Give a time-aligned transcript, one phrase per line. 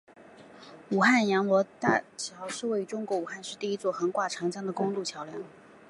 [0.89, 1.67] 武汉阳逻长江
[1.99, 5.43] 大桥是位于中国武汉市的一座横跨长江的公路桥梁。